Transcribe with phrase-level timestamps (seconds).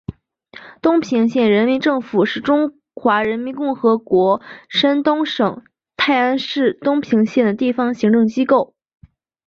[0.81, 5.63] 东平县人民政府是中华人民共和国山东省
[5.95, 8.73] 泰安市东平县的地方行政机构。